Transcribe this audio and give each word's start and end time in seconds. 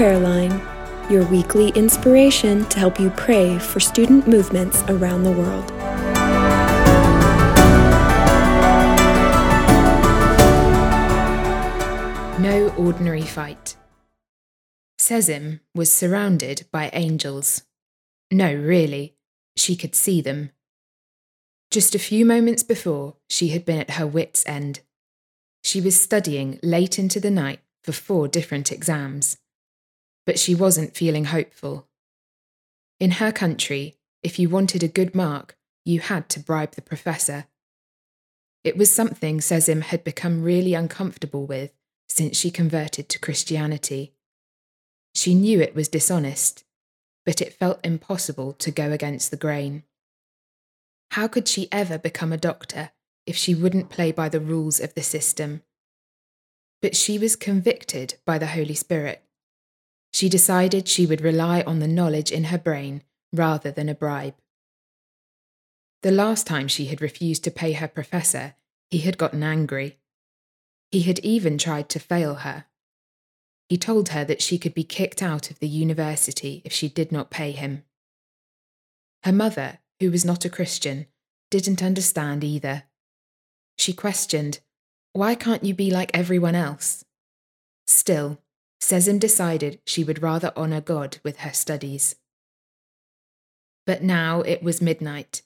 Prayer 0.00 0.18
Line, 0.18 0.62
your 1.10 1.26
weekly 1.26 1.68
inspiration 1.72 2.64
to 2.70 2.78
help 2.78 2.98
you 2.98 3.10
pray 3.10 3.58
for 3.58 3.80
student 3.80 4.26
movements 4.26 4.80
around 4.84 5.24
the 5.24 5.30
world. 5.30 5.70
No 12.40 12.72
ordinary 12.78 13.20
fight. 13.20 13.76
Sezim 14.98 15.60
was 15.74 15.92
surrounded 15.92 16.64
by 16.72 16.88
angels. 16.94 17.64
No, 18.30 18.54
really, 18.54 19.16
she 19.54 19.76
could 19.76 19.94
see 19.94 20.22
them. 20.22 20.50
Just 21.70 21.94
a 21.94 21.98
few 21.98 22.24
moments 22.24 22.62
before, 22.62 23.16
she 23.28 23.48
had 23.48 23.66
been 23.66 23.78
at 23.78 23.90
her 23.90 24.06
wits' 24.06 24.46
end. 24.46 24.80
She 25.62 25.78
was 25.78 26.00
studying 26.00 26.58
late 26.62 26.98
into 26.98 27.20
the 27.20 27.30
night 27.30 27.60
for 27.84 27.92
four 27.92 28.28
different 28.28 28.72
exams. 28.72 29.36
But 30.26 30.38
she 30.38 30.54
wasn't 30.54 30.96
feeling 30.96 31.26
hopeful. 31.26 31.88
In 32.98 33.12
her 33.12 33.32
country, 33.32 33.96
if 34.22 34.38
you 34.38 34.48
wanted 34.48 34.82
a 34.82 34.88
good 34.88 35.14
mark, 35.14 35.56
you 35.84 36.00
had 36.00 36.28
to 36.30 36.40
bribe 36.40 36.72
the 36.72 36.82
professor. 36.82 37.46
It 38.62 38.76
was 38.76 38.90
something 38.90 39.38
Sezim 39.38 39.82
had 39.82 40.04
become 40.04 40.42
really 40.42 40.74
uncomfortable 40.74 41.46
with 41.46 41.72
since 42.08 42.36
she 42.36 42.50
converted 42.50 43.08
to 43.08 43.18
Christianity. 43.18 44.12
She 45.14 45.34
knew 45.34 45.60
it 45.60 45.74
was 45.74 45.88
dishonest, 45.88 46.64
but 47.24 47.40
it 47.40 47.54
felt 47.54 47.80
impossible 47.84 48.52
to 48.54 48.70
go 48.70 48.92
against 48.92 49.30
the 49.30 49.36
grain. 49.36 49.84
How 51.12 51.26
could 51.26 51.48
she 51.48 51.68
ever 51.72 51.98
become 51.98 52.32
a 52.32 52.38
doctor 52.38 52.90
if 53.26 53.36
she 53.36 53.54
wouldn't 53.54 53.90
play 53.90 54.12
by 54.12 54.28
the 54.28 54.40
rules 54.40 54.78
of 54.78 54.94
the 54.94 55.02
system? 55.02 55.62
But 56.82 56.94
she 56.94 57.18
was 57.18 57.36
convicted 57.36 58.14
by 58.24 58.38
the 58.38 58.48
Holy 58.48 58.74
Spirit. 58.74 59.22
She 60.12 60.28
decided 60.28 60.88
she 60.88 61.06
would 61.06 61.20
rely 61.20 61.62
on 61.62 61.78
the 61.78 61.88
knowledge 61.88 62.30
in 62.30 62.44
her 62.44 62.58
brain 62.58 63.02
rather 63.32 63.70
than 63.70 63.88
a 63.88 63.94
bribe. 63.94 64.34
The 66.02 66.10
last 66.10 66.46
time 66.46 66.66
she 66.68 66.86
had 66.86 67.00
refused 67.00 67.44
to 67.44 67.50
pay 67.50 67.72
her 67.72 67.88
professor, 67.88 68.54
he 68.90 68.98
had 68.98 69.18
gotten 69.18 69.42
angry. 69.42 69.98
He 70.90 71.02
had 71.02 71.18
even 71.20 71.58
tried 71.58 71.88
to 71.90 72.00
fail 72.00 72.36
her. 72.36 72.64
He 73.68 73.76
told 73.76 74.08
her 74.08 74.24
that 74.24 74.42
she 74.42 74.58
could 74.58 74.74
be 74.74 74.82
kicked 74.82 75.22
out 75.22 75.50
of 75.50 75.60
the 75.60 75.68
university 75.68 76.62
if 76.64 76.72
she 76.72 76.88
did 76.88 77.12
not 77.12 77.30
pay 77.30 77.52
him. 77.52 77.84
Her 79.22 79.32
mother, 79.32 79.78
who 80.00 80.10
was 80.10 80.24
not 80.24 80.44
a 80.44 80.50
Christian, 80.50 81.06
didn't 81.50 81.82
understand 81.82 82.42
either. 82.42 82.84
She 83.76 83.92
questioned, 83.92 84.60
Why 85.12 85.34
can't 85.34 85.64
you 85.64 85.74
be 85.74 85.90
like 85.90 86.10
everyone 86.14 86.54
else? 86.54 87.04
Still, 87.86 88.40
Sezim 88.80 89.18
decided 89.20 89.80
she 89.86 90.04
would 90.04 90.22
rather 90.22 90.52
honour 90.56 90.80
God 90.80 91.18
with 91.22 91.38
her 91.38 91.52
studies. 91.52 92.16
But 93.86 94.02
now 94.02 94.40
it 94.40 94.62
was 94.62 94.80
midnight. 94.80 95.42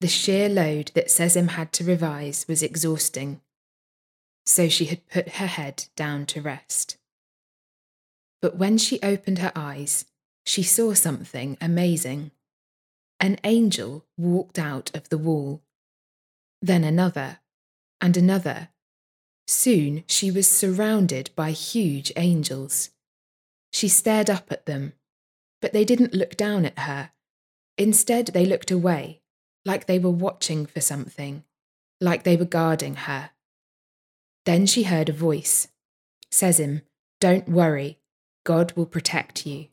The 0.00 0.08
sheer 0.08 0.48
load 0.48 0.90
that 0.94 1.10
Sezim 1.10 1.50
had 1.50 1.72
to 1.74 1.84
revise 1.84 2.46
was 2.48 2.62
exhausting, 2.62 3.40
so 4.44 4.68
she 4.68 4.86
had 4.86 5.08
put 5.08 5.28
her 5.30 5.46
head 5.46 5.86
down 5.94 6.26
to 6.26 6.42
rest. 6.42 6.98
But 8.40 8.56
when 8.56 8.78
she 8.78 9.00
opened 9.02 9.38
her 9.38 9.52
eyes, 9.54 10.06
she 10.44 10.64
saw 10.64 10.94
something 10.94 11.56
amazing. 11.60 12.32
An 13.20 13.38
angel 13.44 14.04
walked 14.18 14.58
out 14.58 14.90
of 14.96 15.08
the 15.08 15.18
wall. 15.18 15.62
Then 16.60 16.82
another, 16.82 17.38
and 18.00 18.16
another. 18.16 18.70
Soon 19.46 20.04
she 20.06 20.30
was 20.30 20.48
surrounded 20.48 21.30
by 21.36 21.50
huge 21.50 22.12
angels. 22.16 22.90
She 23.72 23.88
stared 23.88 24.30
up 24.30 24.50
at 24.50 24.66
them, 24.66 24.92
but 25.60 25.72
they 25.72 25.84
didn't 25.84 26.14
look 26.14 26.36
down 26.36 26.64
at 26.64 26.80
her. 26.80 27.10
Instead, 27.78 28.26
they 28.28 28.44
looked 28.44 28.70
away, 28.70 29.22
like 29.64 29.86
they 29.86 29.98
were 29.98 30.10
watching 30.10 30.66
for 30.66 30.80
something, 30.80 31.44
like 32.00 32.22
they 32.22 32.36
were 32.36 32.44
guarding 32.44 32.94
her. 32.94 33.30
Then 34.44 34.66
she 34.66 34.84
heard 34.84 35.08
a 35.08 35.12
voice. 35.12 35.68
Sezim, 36.30 36.82
don't 37.20 37.48
worry, 37.48 37.98
God 38.44 38.72
will 38.72 38.86
protect 38.86 39.46
you. 39.46 39.68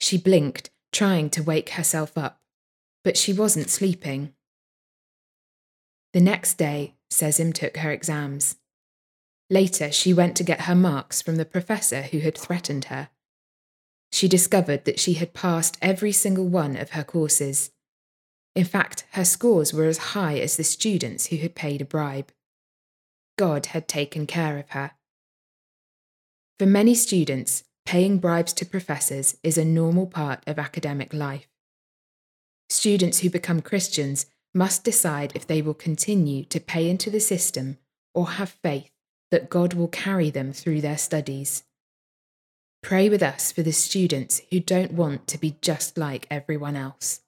She 0.00 0.16
blinked, 0.16 0.70
trying 0.92 1.30
to 1.30 1.42
wake 1.42 1.70
herself 1.70 2.16
up, 2.16 2.40
but 3.02 3.16
she 3.16 3.32
wasn't 3.32 3.70
sleeping. 3.70 4.34
The 6.12 6.20
next 6.20 6.54
day, 6.54 6.94
Sezim 7.10 7.52
took 7.52 7.78
her 7.78 7.90
exams. 7.90 8.56
Later, 9.54 9.92
she 9.92 10.12
went 10.12 10.34
to 10.34 10.42
get 10.42 10.62
her 10.62 10.74
marks 10.74 11.22
from 11.22 11.36
the 11.36 11.44
professor 11.44 12.02
who 12.02 12.18
had 12.18 12.36
threatened 12.36 12.86
her. 12.86 13.10
She 14.10 14.26
discovered 14.26 14.84
that 14.84 14.98
she 14.98 15.12
had 15.12 15.32
passed 15.32 15.78
every 15.80 16.10
single 16.10 16.48
one 16.48 16.74
of 16.76 16.90
her 16.90 17.04
courses. 17.04 17.70
In 18.56 18.64
fact, 18.64 19.04
her 19.12 19.24
scores 19.24 19.72
were 19.72 19.84
as 19.84 20.10
high 20.12 20.38
as 20.40 20.56
the 20.56 20.64
students 20.64 21.26
who 21.26 21.36
had 21.36 21.54
paid 21.54 21.80
a 21.80 21.84
bribe. 21.84 22.32
God 23.38 23.66
had 23.66 23.86
taken 23.86 24.26
care 24.26 24.58
of 24.58 24.70
her. 24.70 24.90
For 26.58 26.66
many 26.66 26.96
students, 26.96 27.62
paying 27.86 28.18
bribes 28.18 28.52
to 28.54 28.66
professors 28.66 29.36
is 29.44 29.56
a 29.56 29.64
normal 29.64 30.08
part 30.08 30.42
of 30.48 30.58
academic 30.58 31.14
life. 31.14 31.46
Students 32.68 33.20
who 33.20 33.30
become 33.30 33.62
Christians 33.62 34.26
must 34.52 34.82
decide 34.82 35.30
if 35.36 35.46
they 35.46 35.62
will 35.62 35.74
continue 35.74 36.44
to 36.46 36.58
pay 36.58 36.90
into 36.90 37.08
the 37.08 37.20
system 37.20 37.78
or 38.14 38.30
have 38.30 38.50
faith 38.50 38.90
that 39.30 39.50
God 39.50 39.74
will 39.74 39.88
carry 39.88 40.30
them 40.30 40.52
through 40.52 40.80
their 40.80 40.98
studies. 40.98 41.64
Pray 42.82 43.08
with 43.08 43.22
us 43.22 43.50
for 43.50 43.62
the 43.62 43.72
students 43.72 44.42
who 44.50 44.60
don't 44.60 44.92
want 44.92 45.26
to 45.28 45.38
be 45.38 45.56
just 45.62 45.96
like 45.96 46.26
everyone 46.30 46.76
else. 46.76 47.22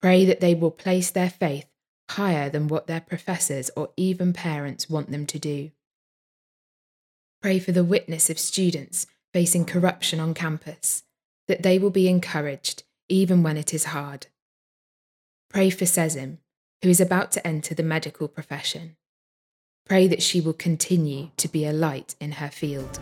Pray 0.00 0.24
that 0.24 0.40
they 0.40 0.54
will 0.54 0.70
place 0.70 1.10
their 1.10 1.28
faith 1.30 1.66
higher 2.10 2.48
than 2.48 2.66
what 2.66 2.86
their 2.86 3.00
professors 3.00 3.70
or 3.76 3.90
even 3.96 4.32
parents 4.32 4.88
want 4.88 5.10
them 5.10 5.26
to 5.26 5.38
do. 5.38 5.70
Pray 7.42 7.58
for 7.58 7.72
the 7.72 7.84
witness 7.84 8.30
of 8.30 8.38
students 8.38 9.06
facing 9.32 9.64
corruption 9.64 10.18
on 10.18 10.34
campus, 10.34 11.04
that 11.46 11.62
they 11.62 11.78
will 11.78 11.90
be 11.90 12.08
encouraged 12.08 12.82
even 13.08 13.42
when 13.42 13.56
it 13.56 13.72
is 13.72 13.84
hard. 13.84 14.26
Pray 15.48 15.70
for 15.70 15.84
Sezim, 15.84 16.38
who 16.82 16.88
is 16.88 17.00
about 17.00 17.32
to 17.32 17.46
enter 17.46 17.74
the 17.74 17.82
medical 17.82 18.28
profession. 18.28 18.96
Pray 19.90 20.06
that 20.06 20.22
she 20.22 20.40
will 20.40 20.52
continue 20.52 21.30
to 21.36 21.48
be 21.48 21.66
a 21.66 21.72
light 21.72 22.14
in 22.20 22.30
her 22.30 22.48
field. 22.48 23.00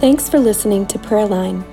Thanks 0.00 0.30
for 0.30 0.38
listening 0.38 0.86
to 0.86 0.98
Prayer 0.98 1.26
Line. 1.26 1.66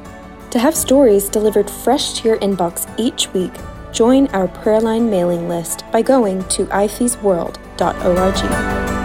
To 0.52 0.60
have 0.60 0.76
stories 0.76 1.30
delivered 1.30 1.70
fresh 1.70 2.20
to 2.20 2.28
your 2.28 2.38
inbox 2.40 2.94
each 3.00 3.32
week, 3.32 3.54
join 3.94 4.28
our 4.36 4.50
Prayer 4.50 4.82
Line 4.82 5.10
mailing 5.10 5.48
list 5.48 5.86
by 5.90 6.02
going 6.02 6.44
to 6.50 6.66
ifesworld.org. 6.66 8.99